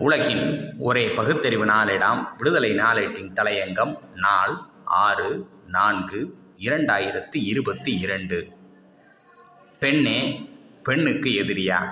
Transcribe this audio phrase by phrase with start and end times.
[0.00, 8.48] உலகின் ஒரே பகுத்தறிவு நாளிடம் விடுதலை நாளேட்டின் தலையங்கம் நாள் ஆறு நான்கு இரண்டாயிரத்து இருபத்தி இரண்டு.
[9.78, 10.48] பெண்ணே
[10.82, 11.86] பெண்ணுக்கு எதிரியா?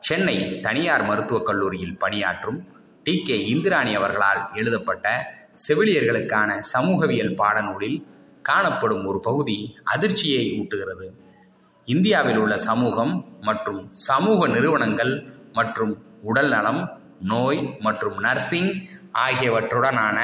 [0.00, 2.66] சென்னை தனியார் மருத்துவக் கல்லூரியில் பணியாற்றும்
[3.02, 3.22] டி.
[3.22, 3.46] கே.
[3.46, 5.34] இந்திராணி அவர்களால் எழுதப்பட்ட
[5.68, 8.04] செவிலியர்களுக்கான சமூகவியல் பாடநூலில்
[8.42, 11.10] காணப்படும் ஒரு பகுதி அதிர்ச்சியை ஊட்டுகிறது.
[11.84, 18.72] இந்தியாவில் உள்ள சமூகம் மற்றும் சமூக நிறுவனங்கள் மற்றும் உடல் நலம் நோய் மற்றும் நர்சிங்
[19.12, 20.18] ஆகியவற்றுடனான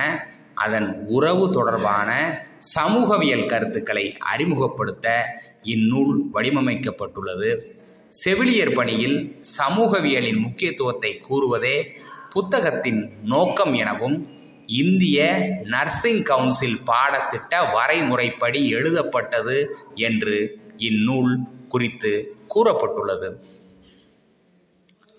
[0.54, 2.10] அதன் உறவு தொடர்பான
[2.58, 5.24] சமூகவியல் கருத்துக்களை அறிமுகப்படுத்த
[5.62, 7.72] இந்நூல் வடிவமைக்கப்பட்டுள்ளது.
[8.08, 11.86] செவிலியர் பணியில் சமூகவியலின் முக்கியத்துவத்தை கூறுவதே
[12.30, 14.28] புத்தகத்தின் நோக்கம் எனவும்
[14.66, 21.38] இந்திய நர்சிங் கவுன்சில் பாடத்திட்ட வரைமுறைப்படி எழுதப்பட்டது என்று இந்நூல்
[21.68, 23.28] குறித்து கூறப்பட்டுள்ளது.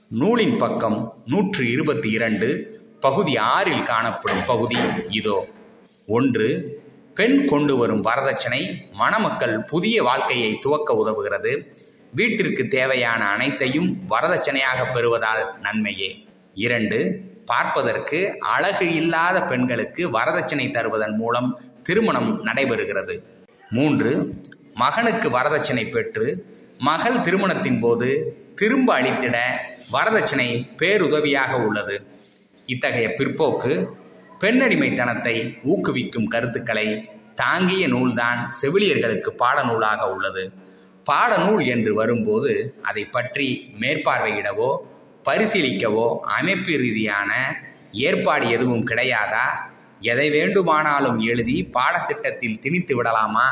[0.10, 2.48] நூலின் பக்கம் நூற்று இருபத்தி இரண்டு
[3.00, 4.76] பகுதி ஆறில் காணப்படும் பகுதி
[5.10, 5.48] இதோ.
[6.08, 6.48] ஒன்று
[7.16, 11.68] பெண் கொண்டு வரும் வரதட்சணை மணமக்கள் புதிய வாழ்க்கையை துவக்க உதவுகிறது.
[12.14, 16.26] வீட்டிற்கு தேவையான அனைத்தையும் வரதட்சணையாக பெறுவதால் நன்மையே.
[16.54, 23.24] இரண்டு பார்ப்பதற்கு அழகு இல்லாத பெண்களுக்கு வரதட்சணை தருவதன் மூலம் திருமணம் நடைபெறுகிறது.
[23.72, 24.42] மூன்று
[24.74, 26.46] மகனுக்கு வரதட்சணை பெற்று
[26.78, 28.10] மகள் திருமணத்தின் போது
[28.56, 29.38] திரும்ப அளித்திட
[29.92, 31.96] வரதட்சணை பேருதவியாக உள்ளது.
[32.66, 33.74] இத்தகைய பிற்போக்கு
[34.40, 36.88] பெண்ணடிமைத்தனத்தை ஊக்குவிக்கும் கருத்துக்களை
[37.36, 40.44] தாங்கிய நூல்தான் செவிலியர்களுக்கு பாடநூலாக உள்ளது.
[41.10, 43.48] பாடநூல் என்று வரும்போது அதை பற்றி
[43.80, 44.70] மேற்பார்வையிடவோ
[45.30, 47.32] பரிசீலிக்கவோ அமைப்பு ரீதியான
[47.92, 49.48] ஏற்பாடு எதுவும் கிடையாதா?
[50.00, 53.48] எதை வேண்டுமானாலும் எழுதி பாடத்திட்டத்தில் திணித்து விடலாமா?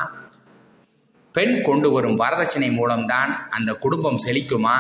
[1.34, 4.76] பெண் கொண்டு வரும் வரதட்சணை மூலம்தான் அந்த குடும்பம் செழிக்குமா?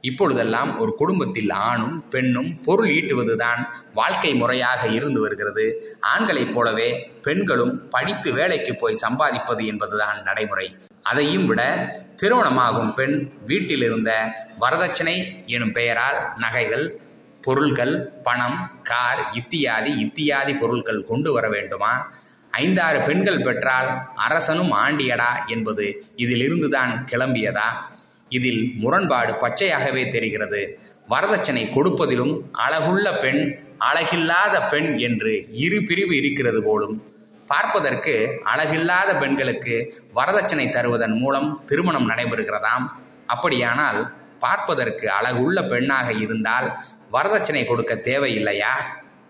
[0.00, 3.60] இப்பொழுதெல்லாம் ஒரு குடும்பத்தில் ஆணும் பெண்ணும் பொருள் ஈட்டுவதுதான்
[3.94, 5.96] வாழ்க்கை முறையாக இருந்து வருகிறது.
[6.00, 6.88] ஆண்களைப் போலவே
[7.22, 10.76] பெண்களும் படித்து வேலைக்கு போய் சம்பாதிப்பது என்பதுதான் நடைமுறை.
[11.02, 11.62] அதையும் விட
[12.22, 14.10] திருமணமாகும் பெண் வீட்டில் இருந்த
[14.60, 16.86] வரதட்சணை எனும் பெயரால் நகைகள்
[17.42, 22.12] பொருள்கள் பணம் கார் இத்தியாதி இத்தியாதி பொருட்கள் கொண்டு வர வேண்டுமா?
[22.60, 27.68] ஐந்தாறு பெண்கள் பெற்றால் அரசனும் ஆண்டியடா என்பது இதிலிருந்துதான் கிளம்பியதா?
[28.28, 30.62] இதில் முரண்பாடு பச்சையாகவே தெரிகிறது.
[31.08, 32.34] வரதட்சணை கொடுப்பதிலும்
[32.66, 33.42] அழகுள்ள பெண்
[33.78, 35.32] அழகில்லாத பெண் என்று
[35.64, 36.96] இரு பிரிவு இருக்கிறது போலும்.
[37.46, 38.14] பார்ப்பதற்கு
[38.54, 39.76] அழகில்லாத பெண்களுக்கு
[40.14, 42.86] வரதட்சணை தருவதன் மூலம் திருமணம் நடைபெறுகிறதாம்.
[43.26, 44.00] அப்படியானால்
[44.38, 46.68] பார்ப்பதற்கு அழகுள்ள பெண்ணாக இருந்தால்
[47.12, 48.74] வரதட்சணை கொடுக்க தேவையில்லையா?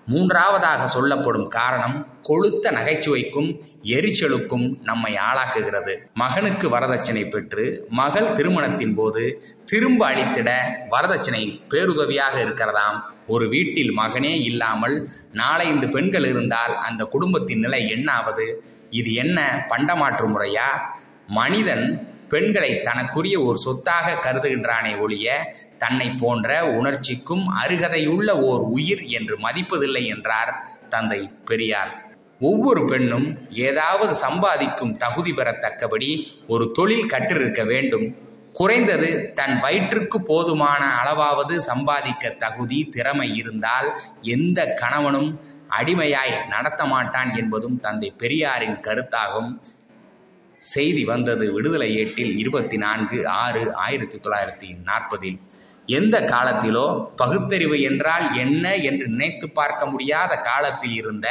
[0.06, 5.94] மூன்றாவதாக சொல்லப்படும் காரணம் கொளுத்த நகைச்சுவைக்கும் எரிச்சலுக்கும் நம்மை ஆளாக்குகிறது.
[6.14, 10.50] மகனுக்கு வரதட்சணை பெற்று மகள் திருமணத்தின் போது திரும்ப அளித்திட
[10.90, 12.98] வரதட்சணை பேருதவியாக இருக்கிறதாம்.
[13.26, 20.26] ஒரு வீட்டில் மகனே இல்லாமல் நாலைந்து பெண்கள் இருந்தால் அந்த குடும்பத்தின் நிலை என்ன ஆவது இது என்ன பண்டமாற்று
[20.28, 20.68] முறையா?
[21.26, 30.04] மனிதன் பெண்களை தனக்குரிய ஒரு சொத்தாக கருதுகின்றானே ஒழிய தன்னை போன்ற உணர்ச்சிக்கும் அருகதையுள்ள ஓர் உயிர் என்று மதிப்பதில்லை
[30.06, 30.52] என்றார்
[30.88, 31.92] தந்தை பெரியார்.
[32.40, 36.10] ஒவ்வொரு பெண்ணும் ஏதாவது சம்பாதிக்கும் தகுதி பெறத்தக்கபடி
[36.48, 38.06] ஒரு தொழில் கற்றிருக்க வேண்டும்.
[38.52, 43.88] குறைந்தது தன் வயிற்றுக்கு போதுமான அளவாவது சம்பாதிக்க தகுதி திறமை இருந்தால்
[44.22, 45.30] எந்த கணவனும்
[45.68, 49.50] அடிமையாய் நடத்த மாட்டான் என்பதும் தந்தை பெரியாரின் கருத்தாகும்.
[50.64, 55.38] செய்தி வந்தது விடுதலை ஏட்டில் இருபத்தி நான்கு ஆறு ஆயிரத்தி தொள்ளாயிரத்தி நாற்பதில்.
[55.86, 56.84] எந்த காலத்திலோ
[57.16, 61.26] பகுத்தறிவு என்றால் என்ன என்று நினைத்து பார்க்க முடியாத காலத்தில் இருந்த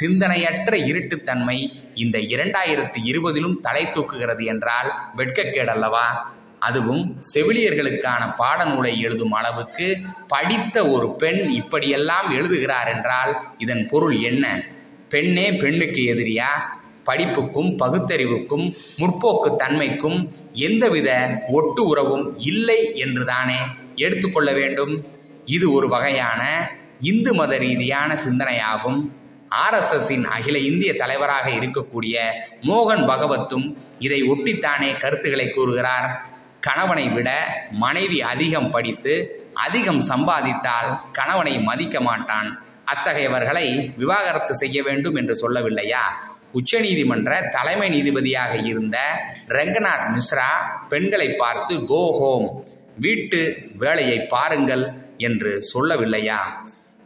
[0.00, 1.56] சிந்தனையற்ற இருட்டுத்தன்மை
[1.94, 6.06] இந்த இரண்டாயிரத்தி இருபதிலும் தலை தூக்குகிறது என்றால் வெட்கக்கேடல்லவா
[6.58, 7.02] அதுவும்
[7.34, 9.88] செவிலியர்களுக்கான பாடநூலை எழுதும் அளவுக்கு
[10.28, 14.44] படித்த ஒரு பெண் இப்படியெல்லாம் எழுதுகிறார் என்றால் இதன் பொருள் என்ன?
[15.08, 16.50] பெண்ணே பெண்ணுக்கு எதிரியா?
[17.08, 18.66] படிப்புக்கும் பகுத்தறிவுக்கும்
[19.00, 20.18] முற்போக்கு தன்மைக்கும்
[20.66, 21.10] எந்தவித
[21.48, 23.60] ஒட்டு உறவும் இல்லை என்றுதானே
[24.04, 24.94] எடுத்துக்கொள்ள வேண்டும்.
[25.56, 26.42] இது ஒரு வகையான
[27.10, 29.00] இந்து மத ரீதியான சிந்தனையாகும்.
[29.64, 32.16] ஆர்எஸ்எஸின் அகில இந்திய தலைவராக இருக்கக்கூடிய
[32.62, 33.66] மோகன் பகவத்தும்
[33.98, 36.08] இதை ஒட்டித்தானே கருத்துக்களை கூறுகிறார்.
[36.66, 37.30] கணவனை விட
[37.84, 39.14] மனைவி அதிகம் படித்து
[39.66, 42.48] அதிகம் சம்பாதித்தால் கணவனை மதிக்க மாட்டான்.
[42.92, 43.66] அத்தகையவர்களை
[43.96, 46.04] விவாகரத்து செய்ய வேண்டும் என்று சொல்லவில்லையா?
[46.54, 48.96] உச்சநீதிமன்ற தலைமை நீதிபதியாக இருந்த
[49.48, 50.48] ரங்கநாத் மிஸ்ரா
[50.88, 52.64] பெண்களை பார்த்து கோ ஹோம்
[52.96, 56.40] வீட்டு வேலையை பாருங்கள் என்று சொல்லவில்லையா?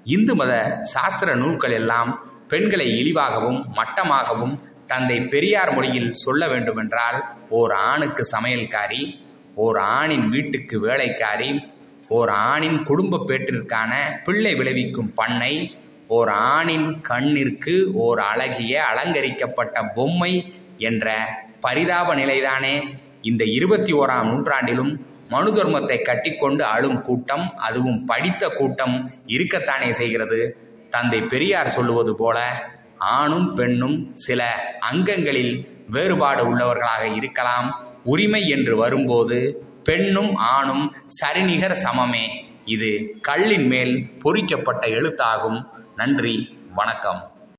[0.05, 7.19] இந்து மத சாஸ்திர நூல்கள் எல்லாம் பெண்களை இழிவாகவும் மட்டமாகவும் தந்தை பெரியார் மொழியில் சொல்ல வேண்டுமென்றால்
[7.49, 9.03] ஓர் ஆணுக்கு சமையல்காரி
[9.55, 11.65] ஓர் ஆணின் வீட்டுக்கு வேலைக்காரி
[12.09, 13.93] ஓர் ஆணின் குடும்ப பேற்றிற்கான
[14.25, 15.75] பிள்ளை விளைவிக்கும் பண்ணை
[16.17, 17.75] ஓர் ஆணின் கண்ணிற்கு
[18.05, 20.33] ஓர் அழகிய அலங்கரிக்கப்பட்ட பொம்மை
[20.89, 21.15] என்ற
[21.61, 22.75] பரிதாப நிலைதானே.
[23.23, 24.93] இந்த இருபத்தி ஓராம் நூற்றாண்டிலும்
[25.29, 30.41] மனு தர்மத்தை கட்டிக்கொண்டு அழும் கூட்டம் அதுவும் படித்த கூட்டம் இருக்கத்தானே செய்கிறது.
[30.95, 32.39] தந்தை பெரியார் சொல்லுவது போல
[33.19, 34.43] ஆணும் பெண்ணும் சில
[34.91, 35.55] அங்கங்களில்
[35.91, 37.69] வேறுபாடு உள்ளவர்களாக இருக்கலாம்.
[38.05, 39.39] உரிமை என்று வரும்போது
[39.85, 40.85] பெண்ணும் ஆணும்
[41.21, 42.27] சரிநிகர் சமமே.
[42.65, 45.61] இது கல்லின் மேல் பொறிக்கப்பட்ட எழுத்தாகும்.
[45.97, 47.32] நன்றி வணக்கம்.